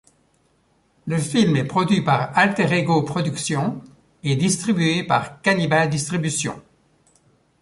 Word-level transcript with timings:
Le 1.05 1.19
film 1.19 1.55
est 1.57 1.63
produit 1.67 2.01
par 2.01 2.35
Alterego 2.35 3.03
Productions 3.03 3.83
et 4.23 4.35
distribué 4.35 5.03
par 5.03 5.39
Kanibal 5.43 5.91
Distribution. 5.91 6.59